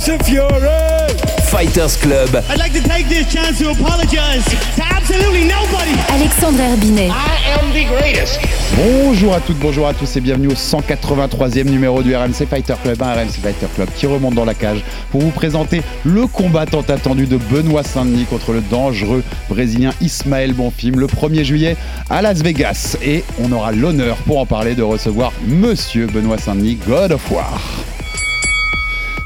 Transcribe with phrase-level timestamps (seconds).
[0.00, 1.08] Fury.
[1.44, 2.42] Fighters Club.
[2.50, 4.44] I'd like to take this chance to apologize
[4.74, 5.92] to absolutely nobody.
[6.10, 7.10] Alexandre Herbinet.
[7.10, 8.40] I am the greatest.
[8.76, 13.00] Bonjour à toutes, bonjour à tous et bienvenue au 183e numéro du RMC Fighter Club,
[13.02, 16.80] un RMC Fighter Club qui remonte dans la cage pour vous présenter le combat tant
[16.80, 21.76] attendu de Benoît Saint-Denis contre le dangereux brésilien Ismaël Bonfim le 1er juillet
[22.10, 22.96] à Las Vegas.
[23.00, 27.60] Et on aura l'honneur pour en parler de recevoir Monsieur Benoît Saint-Denis, God of War.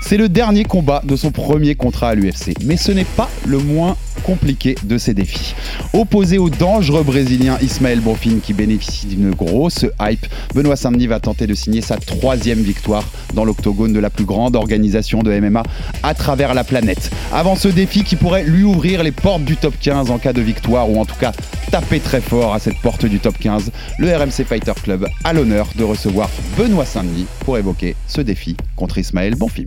[0.08, 3.58] C'est le dernier combat de son premier contrat à l'UFC, mais ce n'est pas le
[3.58, 5.54] moins compliqué de ses défis.
[5.92, 11.46] Opposé au dangereux brésilien Ismaël Bonfim qui bénéficie d'une grosse hype, Benoît Saint-Denis va tenter
[11.46, 15.62] de signer sa troisième victoire dans l'octogone de la plus grande organisation de MMA
[16.02, 17.10] à travers la planète.
[17.30, 20.40] Avant ce défi qui pourrait lui ouvrir les portes du top 15 en cas de
[20.40, 21.32] victoire ou en tout cas
[21.70, 25.68] taper très fort à cette porte du top 15, le RMC Fighter Club a l'honneur
[25.76, 29.66] de recevoir Benoît Saint-Denis pour évoquer ce défi contre Ismaël Bonfim.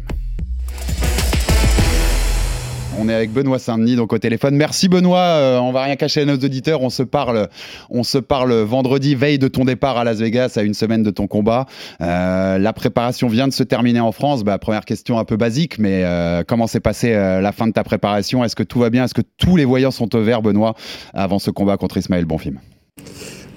[3.03, 4.55] On est avec Benoît Saint-Denis donc au téléphone.
[4.55, 7.49] Merci Benoît, euh, on va rien cacher à nos auditeurs, on se parle
[7.89, 11.09] on se parle vendredi veille de ton départ à Las Vegas à une semaine de
[11.09, 11.65] ton combat.
[12.01, 14.43] Euh, la préparation vient de se terminer en France.
[14.43, 17.83] Bah, première question un peu basique mais euh, comment s'est passée la fin de ta
[17.83, 18.43] préparation?
[18.43, 19.05] Est-ce que tout va bien?
[19.05, 20.75] Est-ce que tous les voyants sont au vert Benoît
[21.15, 22.59] avant ce combat contre Ismaël Bonfim?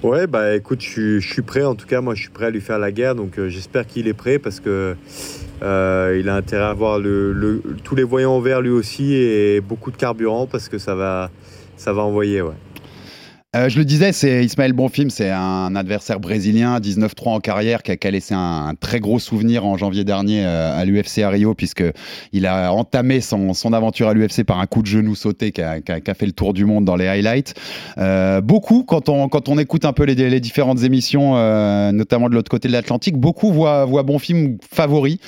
[0.05, 1.63] Ouais, bah écoute, je suis, prêt.
[1.63, 3.15] En tout cas, moi, je suis prêt à lui faire la guerre.
[3.15, 4.95] Donc, euh, j'espère qu'il est prêt parce que
[5.63, 9.61] euh, il a intérêt à avoir le, tous les voyants au vert lui aussi et
[9.61, 11.31] beaucoup de carburant parce que ça va,
[11.75, 12.43] ça va envoyer.
[12.43, 12.53] Ouais.
[13.55, 17.91] Euh, je le disais, c'est Ismaël Bonfim, c'est un adversaire brésilien, 19-3 en carrière, qui
[17.91, 21.29] a, qui a laissé un, très gros souvenir en janvier dernier euh, à l'UFC à
[21.29, 21.83] Rio, puisque
[22.33, 25.79] il a entamé son, aventure à l'UFC par un coup de genou sauté qui a,
[26.17, 27.53] fait le tour du monde dans les highlights.
[27.97, 31.35] Euh, beaucoup, quand on, écoute un peu les, différentes émissions,
[31.93, 35.19] notamment de l'autre côté de l'Atlantique, beaucoup voient, voient Bonfim favori,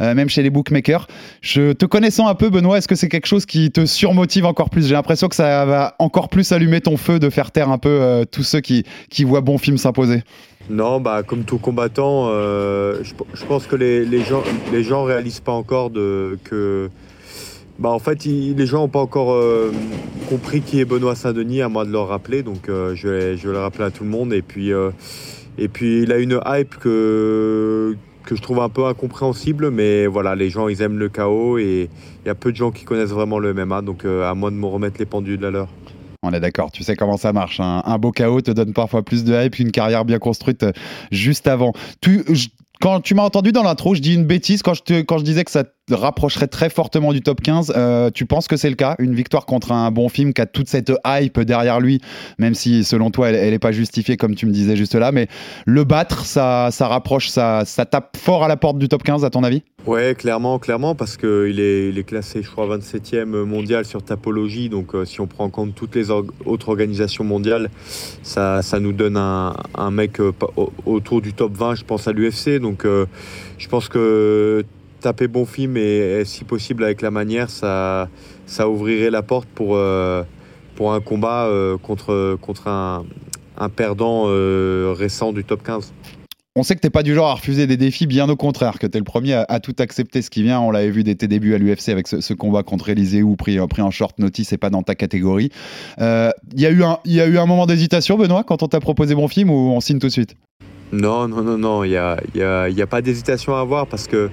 [0.00, 1.06] même chez les bookmakers.
[1.40, 4.70] Je te connaissant un peu, Benoît, est-ce que c'est quelque chose qui te surmotive encore
[4.70, 4.88] plus?
[4.88, 7.88] J'ai l'impression que ça va encore plus allumer ton feu de faire taire un peu
[7.88, 8.84] euh, tous ceux qui,
[9.24, 10.22] voient Bonfim s'imposer.
[10.68, 14.42] Non, bah comme tout combattant, euh, je, pense que les, gens,
[14.72, 16.90] les réalisent pas encore que.
[17.78, 19.70] Bah en fait, les gens n'ont pas encore euh,
[20.30, 22.42] compris qui est Benoît Saint-Denis, à moi de leur rappeler.
[22.42, 24.32] Donc je, vais, le rappeler à tout le monde.
[24.32, 24.72] Et puis,
[25.58, 27.96] il a une hype que,
[28.28, 29.70] je trouve un peu incompréhensible.
[29.70, 31.90] Mais voilà, les gens, ils aiment le chaos et
[32.24, 33.82] il y a peu de gens qui connaissent vraiment le MMA.
[33.82, 35.68] Donc à moi de me remettre les pendules à l'heure.
[36.26, 37.60] On est d'accord, tu sais comment ça marche.
[37.60, 37.82] hein.
[37.84, 40.72] Un beau chaos te donne parfois plus de hype qu'une carrière bien construite euh,
[41.12, 41.72] juste avant.
[42.00, 42.24] Tu,
[42.80, 45.24] quand tu m'as entendu dans l'intro, je dis une bêtise quand je, te- quand je
[45.24, 45.64] disais que ça
[45.94, 47.72] rapprocherait très fortement du top 15.
[47.76, 48.96] euh, tu penses que c'est le cas?
[48.98, 52.00] Une victoire contre un bon film qui a toute cette hype derrière lui,
[52.38, 55.28] même si selon toi elle n'est pas justifiée comme tu me disais juste là, mais
[55.64, 59.24] le battre, ça, ça rapproche, ça, ça tape fort à la porte du top 15
[59.24, 59.62] à ton avis?
[59.86, 64.68] Ouais, clairement, clairement, parce qu'il est, il est classé, je crois, 27e mondial sur Tapologie.
[64.68, 67.70] Donc, euh, si on prend en compte toutes les autres organisations mondiales,
[68.24, 70.32] ça, ça nous donne un, mec euh,
[70.86, 72.58] autour du top 20, je pense, à l'UFC.
[72.58, 74.64] Donc, je pense que
[75.00, 78.08] taper bon film et, et si possible avec la manière, ça,
[78.46, 80.22] ça ouvrirait la porte pour, euh,
[80.74, 83.04] pour un combat euh, contre, contre un,
[83.58, 85.92] un perdant euh, récent du top 15.
[86.58, 88.86] On sait que t'es pas du genre à refuser des défis, bien au contraire, que
[88.86, 90.58] t'es le premier à, à tout accepter ce qui vient.
[90.58, 93.36] On l'avait vu dès tes débuts à l'UFC avec ce, ce combat contre Élysée ou
[93.36, 95.50] pris, pris en short notice et pas dans ta catégorie.
[96.00, 98.68] Euh, Il y, a eu un- y a eu un moment d'hésitation, Benoît, quand on
[98.68, 100.34] t'a proposé mon film ou on signe tout de suite?
[100.92, 103.86] Non, non, non, non, il n'y a, y a- y a pas d'hésitation à avoir
[103.86, 104.30] parce que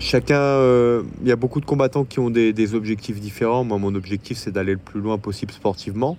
[0.00, 3.62] chacun, euh, il y a beaucoup de combattants qui ont des, objectifs différents.
[3.62, 6.16] Moi, mon objectif, c'est d'aller le plus loin possible sportivement.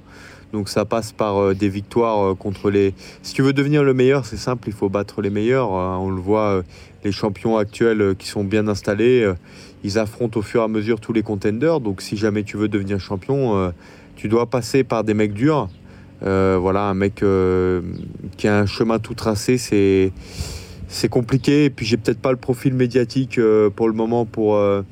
[0.54, 2.94] Donc ça passe par euh, des victoires euh, contre les...
[3.22, 5.72] Si tu veux devenir le meilleur, c'est simple, il faut battre les meilleurs.
[5.72, 5.98] hein.
[6.02, 6.64] on le voit, euh,
[7.04, 9.34] les champions actuels euh, qui sont bien installés, euh,
[9.84, 11.80] ils affrontent au fur et à mesure tous les contenders.
[11.80, 13.72] Donc si jamais tu veux devenir champion, euh,
[14.16, 15.70] tu dois passer par des mecs durs.
[16.24, 17.82] Euh, voilà, un mec euh,
[18.38, 20.12] qui a un chemin tout tracé, c'est
[20.92, 21.66] c'est compliqué.
[21.66, 24.84] Et puis j'ai peut-être pas le profil médiatique euh, pour le moment pour euh,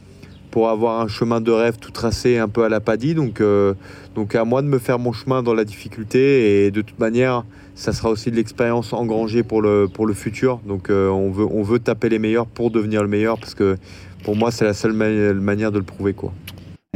[0.50, 3.14] pour avoir un chemin de rêve tout tracé un peu à la paddy.
[3.14, 3.74] Donc euh,
[4.16, 7.44] donc à moi de me faire mon chemin dans la difficulté et de toute manière
[7.76, 10.60] ça sera aussi de l'expérience engrangée pour le pour le futur.
[10.66, 13.78] Donc on veut on veut taper les meilleurs pour devenir le meilleur parce que
[14.24, 16.14] pour moi, c'est la seule manière de le prouver.
[16.14, 16.34] quoi.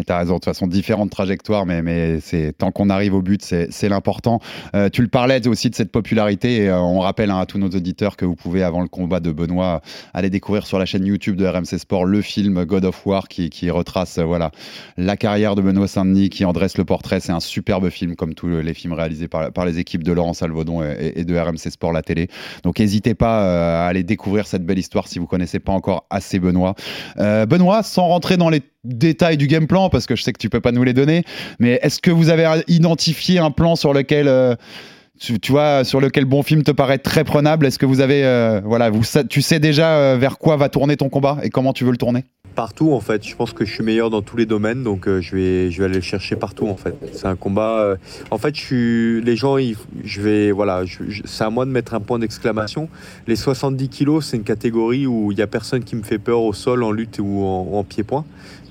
[0.07, 2.19] Et as raison, de toute façon, différentes trajectoires, mais, mais
[2.57, 4.39] tant qu'on arrive au but, c'est l'important.
[4.75, 7.57] Euh, tu le parlais aussi de cette popularité, et euh, on rappelle hein, à tous
[7.57, 9.81] nos auditeurs que vous pouvez, avant le combat de Benoît,
[10.13, 13.49] aller découvrir sur la chaîne YouTube de RMC Sport le film God of War qui,
[13.49, 14.51] qui retrace euh, voilà,
[14.97, 17.19] la carrière de Benoît Saint-Denis, qui en dresse le portrait.
[17.19, 20.33] C'est un superbe film, comme tous les films réalisés par, par les équipes de Laurent
[20.33, 22.27] Salvaudon et, et, de RMC Sport La Télé.
[22.63, 26.39] Donc n'hésitez pas à aller découvrir cette belle histoire si vous connaissez pas encore assez
[26.39, 26.75] Benoît.
[27.17, 30.49] Benoît, sans rentrer dans les détails du game plan parce que je sais que tu
[30.49, 31.23] peux pas nous les donner.
[31.59, 34.55] Mais est-ce que vous avez identifié un plan sur lequel euh,
[35.19, 37.65] tu, vois sur lequel bon film te paraît très prenable?
[37.65, 38.91] Est-ce que vous avez euh, voilà
[39.29, 41.97] tu sais déjà euh, vers quoi va tourner ton combat et comment tu veux le
[41.97, 42.25] tourner?
[42.55, 45.35] Partout en fait, je pense que je suis meilleur dans tous les domaines, donc je
[45.35, 46.93] vais je vais aller le chercher partout en fait.
[47.11, 47.95] C'est un combat.
[48.29, 49.57] en fait, je suis les gens,
[50.03, 50.83] je vais voilà,
[51.25, 52.89] c'est à moi de mettre un point d'exclamation.
[53.25, 56.41] Les 70 kilos, c'est une catégorie où il y a personne qui me fait peur
[56.41, 58.23] au sol en lutte ou en, en pied-point.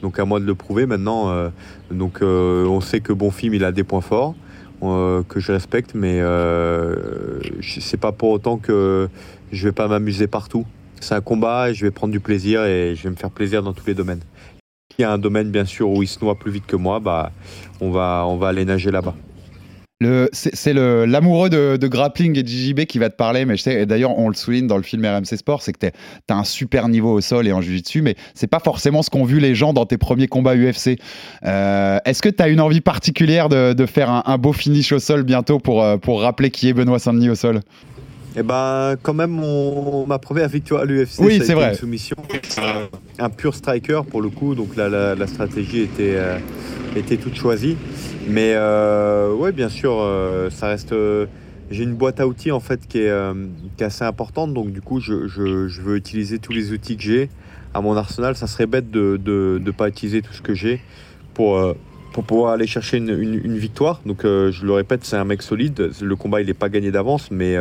[0.02, 1.31] Donc à moi de le prouver maintenant.
[1.31, 1.49] Euh,
[1.90, 4.34] donc euh, on sait que Bonfim il a des points forts
[4.82, 6.20] euh, que je respecte, mais
[7.62, 9.08] c'est pas pour autant que
[9.52, 10.66] je vais pas m'amuser partout.
[11.00, 13.62] C'est un combat et je vais prendre du plaisir et je vais me faire plaisir
[13.62, 14.20] dans tous les domaines.
[14.99, 17.00] Il y a un domaine bien sûr où il se noie plus vite que moi,
[17.00, 17.32] bah
[17.81, 19.14] on va on va aller nager là-bas.
[20.32, 24.19] C'est l'amoureux de, grappling et de JJB qui va te parler, mais je sais, d'ailleurs,
[24.19, 25.93] on le souligne dans le film RMC Sport, c'est que tu
[26.28, 29.25] as un super niveau au sol et en jiu-jitsu, mais c'est pas forcément ce qu'ont
[29.25, 30.99] vu les gens dans tes premiers combats UFC.
[31.44, 35.22] Euh, est-ce que tu as une envie particulière de, faire un, beau finish au sol
[35.22, 37.60] bientôt pour, euh, pour rappeler qui est Benoît Saint-Denis au sol?
[38.34, 39.43] Eh ben, quand même,
[40.06, 41.70] ma première victoire à l'UFC, oui, c'est vrai.
[41.70, 42.16] Une soumission,
[43.19, 46.38] un, pur striker pour le coup, donc là, la, stratégie était, euh,
[46.96, 47.76] était toute choisie.
[48.26, 50.92] Mais euh, oui, bien sûr, euh, ça reste.
[50.92, 51.26] Euh,
[51.70, 53.10] j'ai une boîte à outils en fait qui est,
[53.78, 57.02] est assez importante, donc du coup, je, je, je, veux utiliser tous les outils que
[57.02, 57.30] j'ai
[57.72, 58.36] à mon arsenal.
[58.36, 59.19] Ça serait bête de
[59.64, 60.82] ne pas utiliser tout ce que j'ai
[61.32, 61.74] pour,
[62.12, 64.00] pour pouvoir aller chercher une, victoire.
[64.06, 65.90] Donc, je le répète, c'est un mec solide.
[66.00, 67.56] Le combat, il n'est pas gagné d'avance, mais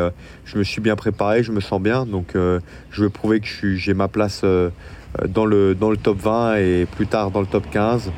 [0.46, 2.06] je me suis bien préparé, je me sens bien.
[2.06, 4.44] Donc, je veux prouver que j'ai ma place
[5.28, 8.12] dans le, top 20 et plus tard dans le top 15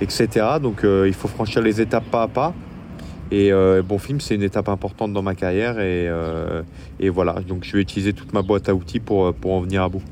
[0.00, 0.46] etc.
[0.60, 2.54] Donc euh, il faut franchir les étapes pas à pas.
[3.30, 5.80] Et euh, bon film, c'est une étape importante dans ma carrière.
[5.80, 6.62] Et, euh,
[7.00, 9.82] et, voilà, donc je vais utiliser toute ma boîte à outils pour, pour en venir
[9.82, 10.02] à bout.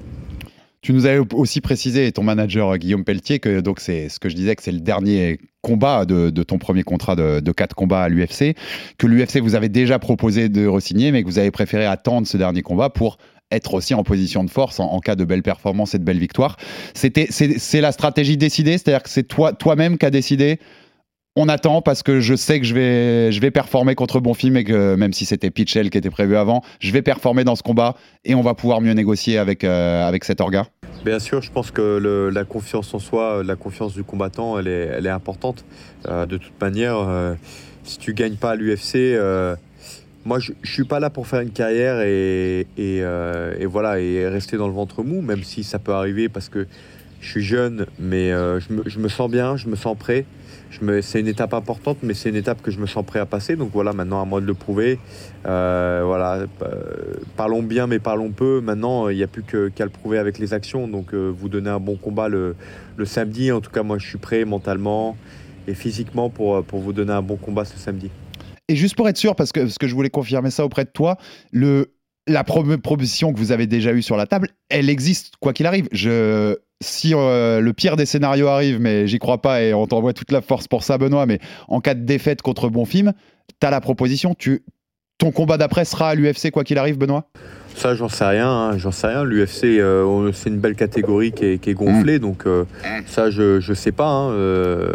[0.84, 4.36] Tu nous avais aussi précisé, ton manager Guillaume Pelletier, que donc c'est ce que je
[4.36, 8.10] disais, que c'est le dernier combat de, ton premier contrat de, de quatre combats à
[8.10, 8.54] l'UFC,
[8.98, 12.36] que l'UFC vous avait déjà proposé de re-signer, mais que vous avez préféré attendre ce
[12.36, 13.16] dernier combat pour
[13.50, 16.58] être aussi en position de force en, cas de belles performances et de belles victoires.
[16.92, 20.58] C'était, c'est, la stratégie décidée, c'est-à-dire que c'est toi, toi-même qui as décidé.
[21.36, 24.62] On attend parce que je sais que je vais, je vais performer contre Bonfim et
[24.62, 27.96] que même si c'était Pitchell qui était prévu avant, je vais performer dans ce combat
[28.24, 30.66] et on va pouvoir mieux négocier avec, euh, avec cet orga.
[31.04, 35.08] Bien sûr, je pense que la confiance en soi, la confiance du combattant, elle est,
[35.08, 35.64] importante.
[36.08, 37.34] Euh, de toute manière, euh,
[37.84, 39.18] si tu gagnes pas à l'UFC,
[40.24, 44.56] moi, je, ne suis pas là pour faire une carrière et, euh, voilà et rester
[44.56, 46.66] dans le ventre mou, même si ça peut arriver parce que
[47.20, 50.24] je suis jeune, mais euh, je, me, sens bien, je me sens prêt.
[51.02, 53.56] C'est une étape importante, mais c'est une étape que je me sens prêt à passer.
[53.56, 54.98] Donc voilà, maintenant à moi de le prouver.
[55.46, 56.46] Euh, voilà,
[57.36, 58.60] parlons bien, mais parlons peu.
[58.60, 60.88] Maintenant, il n'y a plus qu'à le prouver avec les actions.
[60.88, 62.56] Donc vous donnez un bon combat le,
[63.04, 63.52] samedi.
[63.52, 65.16] En tout cas, moi, je suis prêt mentalement
[65.66, 68.10] et physiquement pour, pour vous donner un bon combat ce samedi.
[68.68, 70.90] Et juste pour être sûr, parce que, parce que je voulais confirmer ça auprès de
[70.90, 71.18] toi,
[71.52, 75.88] la proposition que vous avez déjà eue sur la table, elle existe quoi qu'il arrive.
[75.92, 80.12] Je, si euh, le pire des scénarios arrive, mais j'y crois pas et on t'envoie
[80.12, 83.12] toute la force pour ça, Benoît, mais en cas de défaite contre Bonfim,
[83.60, 84.34] tu as la proposition.
[84.34, 84.62] Tu,
[85.18, 87.26] ton combat d'après sera à l'UFC quoi qu'il arrive, Benoît?
[87.74, 88.48] Ça, j'en sais rien.
[88.48, 89.24] Hein, j'en sais rien.
[89.24, 92.18] L'UFC, euh, c'est une belle catégorie qui est, gonflée.
[92.18, 92.22] Mm.
[92.22, 92.64] Donc, euh,
[93.06, 94.08] ça, je ne sais pas.
[94.08, 94.92] Hein, euh,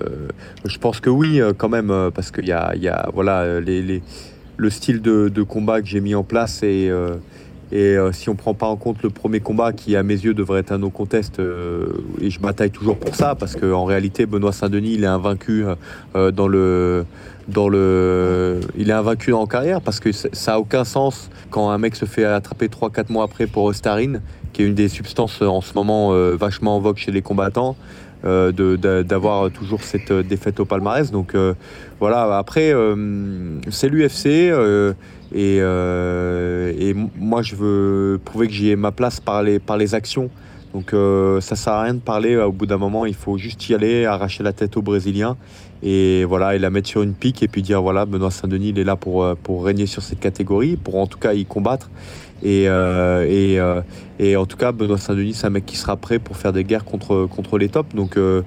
[0.65, 4.01] je pense que oui, quand même, parce qu'il y a, y a, voilà, les,
[4.57, 6.89] le style de, de combat que j'ai mis en place et
[7.71, 10.15] et euh, si on ne prend pas en compte le premier combat, qui à mes
[10.15, 11.87] yeux devrait être un no contest, euh,
[12.19, 15.65] et je bataille toujours pour ça, parce qu'en réalité, Benoît Saint-Denis, il est invaincu
[16.15, 17.05] euh, dans le.
[17.47, 21.79] Dans le, il est invaincu en carrière parce que ça a aucun sens quand un
[21.79, 24.21] mec se fait attraper 3-4 mois après pour Ostarine,
[24.53, 27.75] qui est une des substances en ce moment vachement en vogue chez les combattants.
[28.23, 31.09] d'avoir toujours cette défaite au palmarès.
[31.09, 31.35] Donc
[31.99, 32.71] voilà, après,
[33.71, 34.53] c'est l'UFC.
[35.35, 39.95] Euh, et, moi, je veux prouver que j'y ai ma place par les, par les
[39.95, 40.29] actions.
[40.73, 42.37] Donc euh, ça sert à rien de parler.
[42.37, 45.35] Au bout d'un moment, il faut juste y aller, arracher la tête aux Brésiliens
[45.81, 48.79] et voilà, et la mettre sur une pique et puis dire voilà, Benoît Saint-Denis, il
[48.79, 51.89] est là pour, euh, pour régner sur cette catégorie, pour en tout cas y combattre.
[52.43, 53.81] Et, euh, et, euh,
[54.17, 56.63] et, en tout cas, Benoît Saint-Denis, c'est un mec qui sera prêt pour faire des
[56.63, 57.95] guerres contre, contre les tops.
[57.95, 58.43] Donc euh,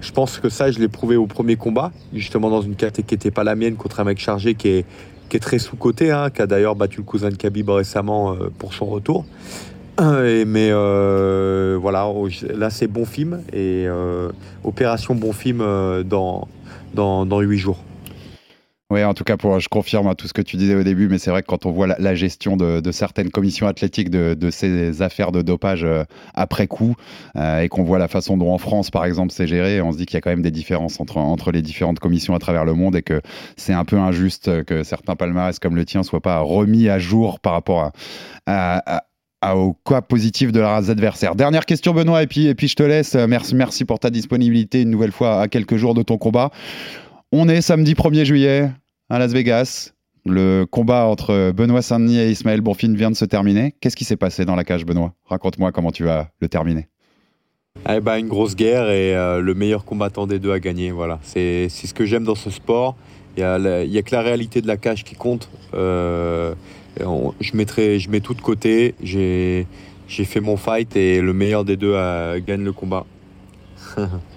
[0.00, 3.14] je pense que ça, je l'ai prouvé au premier combat, justement dans une carte qui
[3.14, 4.84] n'était pas la mienne, contre un mec chargé qui est,
[5.28, 8.50] qui est très sous-coté, hein, qui a d'ailleurs battu le cousin de Khabib récemment euh,
[8.58, 9.24] pour son retour.
[10.00, 12.08] Et, mais euh, voilà,
[12.52, 14.30] là c'est bon film et euh,
[14.64, 15.58] opération bon film
[16.04, 16.48] dans,
[16.94, 17.78] dans, dans 8 jours.
[18.94, 21.08] Oui, en tout cas, pour, je confirme hein, tout ce que tu disais au début,
[21.08, 25.02] mais c'est vrai que quand on voit la, gestion de, certaines commissions athlétiques de, ces
[25.02, 26.94] affaires de dopage euh, après coup,
[27.34, 29.96] euh, et qu'on voit la façon dont en France, par exemple, c'est géré, on se
[29.96, 32.74] dit qu'il y a quand même des différences entre, les différentes commissions à travers le
[32.74, 33.20] monde et que
[33.56, 37.40] c'est un peu injuste que certains palmarès comme le tien soient pas remis à jour
[37.40, 37.90] par rapport
[38.46, 41.34] au cas positif de leurs adversaires.
[41.34, 43.16] Dernière question Benoît et puis, je te laisse.
[43.16, 46.52] Merci pour ta disponibilité une nouvelle fois à quelques jours de ton combat.
[47.32, 48.70] On est samedi 1er juillet
[49.10, 49.92] à Las Vegas.
[50.26, 53.74] Le combat entre Benoît Saint-Denis et Ismaël Bonfim vient de se terminer.
[53.80, 55.12] Qu'est-ce qui s'est passé dans la cage, Benoît?
[55.26, 56.88] Raconte-moi comment tu vas le terminer.
[57.90, 60.92] Eh ben, une grosse guerre et euh, le meilleur combattant des deux a gagné.
[60.92, 61.18] Voilà.
[61.22, 62.96] C'est ce que j'aime dans ce sport.
[63.36, 65.50] Il n'y a, a, que la réalité de la cage qui compte.
[65.74, 66.54] Euh,
[66.98, 68.94] je, mettrai, je mets tout de côté.
[69.02, 69.66] J'ai
[70.08, 73.04] fait mon fight et le meilleur des deux a, gagne le combat.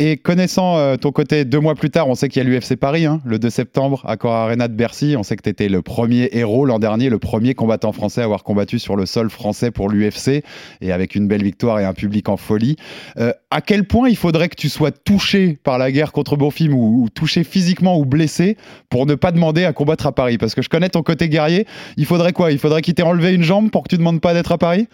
[0.00, 2.76] Et connaissant euh, ton côté deux mois plus tard, on sait qu'il y a l'UFC
[2.76, 5.16] Paris, hein, le 2 septembre, à Cor Arena de Bercy.
[5.18, 8.24] On sait que tu étais le premier héros l'an dernier, le premier combattant français à
[8.24, 10.44] avoir combattu sur le sol français pour l'UFC,
[10.80, 12.76] et avec une belle victoire et un public en folie.
[13.18, 16.70] Euh, à quel point il faudrait que tu sois touché par la guerre contre Bonfim,
[16.70, 18.56] ou, ou touché physiquement ou blessé,
[18.90, 20.38] pour ne pas demander à combattre à Paris?
[20.38, 21.66] Parce que je connais ton côté guerrier.
[21.96, 22.52] Il faudrait quoi?
[22.52, 24.86] Il faudrait qu'il t'ait enlevé une jambe pour que tu demandes pas d'être à Paris?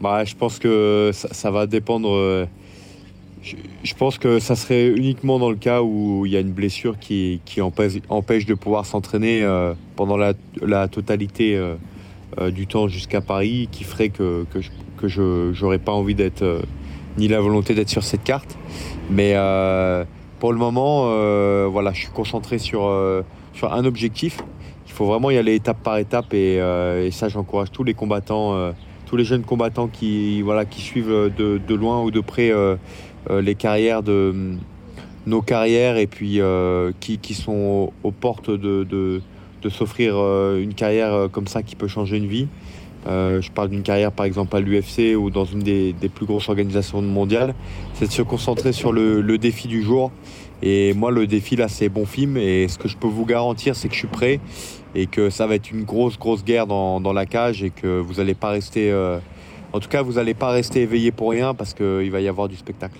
[0.00, 2.14] Bah, Je pense que ça, ça va dépendre.
[2.14, 2.46] Euh
[3.82, 6.98] je pense que ça serait uniquement dans le cas où il y a une blessure
[6.98, 11.76] qui, empêche, de pouvoir s'entraîner euh, pendant la, totalité euh,
[12.40, 14.46] euh, du temps jusqu'à Paris, qui ferait que,
[15.04, 16.62] je, n'aurais pas envie d'être,
[17.18, 18.56] ni la volonté d'être sur cette carte.
[19.10, 19.34] Mais
[20.40, 21.04] pour le moment,
[21.68, 24.40] voilà, je suis concentré sur, un objectif.
[24.86, 26.58] Il faut vraiment y aller étape par étape et,
[27.12, 28.72] ça, j'encourage tous les combattants,
[29.06, 32.50] tous les jeunes combattants qui, voilà, qui suivent de, loin ou de près
[33.30, 34.56] les carrières de
[35.26, 39.20] nos carrières et puis euh, qui, qui, sont aux, portes de, de,
[39.68, 42.46] s'offrir euh, une carrière comme ça qui peut changer une vie.
[43.08, 46.26] Euh, je parle d'une carrière par exemple à l'UFC ou dans une des, des, plus
[46.26, 47.54] grosses organisations mondiales,
[47.94, 50.12] c'est de se concentrer sur le, le, défi du jour.
[50.62, 52.36] Et moi, le défi là, c'est bon film.
[52.36, 54.40] Et ce que je peux vous garantir, c'est que je suis prêt
[54.94, 57.98] et que ça va être une grosse, grosse guerre dans, dans la cage et que
[57.98, 58.90] vous n'allez pas rester.
[58.90, 59.18] Euh...
[59.72, 62.48] en tout cas, vous n'allez pas rester éveillé pour rien parce qu'il va y avoir
[62.48, 62.98] du spectacle.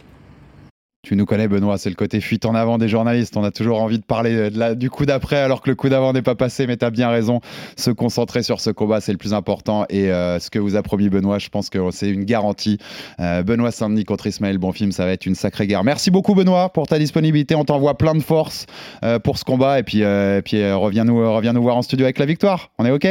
[1.07, 3.37] Tu nous connais, Benoît, c'est le côté fuite en avant des journalistes.
[3.37, 6.21] On a toujours envie de parler du coup d'après, alors que le coup d'avant n'est
[6.21, 6.67] pas passé.
[6.67, 7.39] Mais tu as bien raison.
[7.77, 9.85] Se concentrer sur ce combat, c'est le plus important.
[9.89, 12.79] Et euh, ce que vous a promis Benoît, je pense que c'est une garantie.
[13.21, 15.85] Euh, Benoît Saint-Denis contre Ismaël Bonfim, ça va être une sacrée guerre.
[15.85, 17.55] Merci beaucoup, Benoît, pour ta disponibilité.
[17.55, 18.67] On t'envoie plein de force
[19.05, 19.79] euh, pour ce combat.
[19.79, 20.03] Et puis,
[20.45, 22.73] puis reviens-nous reviens nous voir en studio avec la victoire.
[22.79, 23.07] On est OK?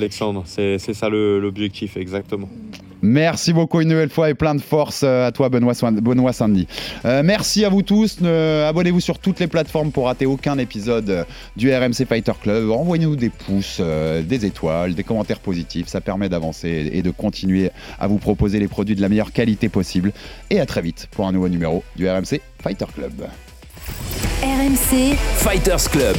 [0.00, 2.48] Alexandre, c'est ça l'objectif, exactement.
[3.02, 6.68] Merci beaucoup une nouvelle fois et plein de force à toi Benoît, Benoît Saint-Denis.
[7.04, 8.18] Euh, merci à vous tous.
[8.22, 11.26] Euh, Abonnez-vous sur toutes les plateformes pour rater aucun épisode
[11.56, 12.70] du RMC Fighter Club.
[12.70, 15.88] Envoyez-nous des pouces, euh, des étoiles, des commentaires positifs.
[15.88, 19.68] Ça permet d'avancer et de continuer à vous proposer les produits de la meilleure qualité
[19.68, 20.12] possible.
[20.50, 23.26] Et à très vite pour un nouveau numéro du RMC Fighter Club.
[24.44, 26.18] RMC Fighters Club.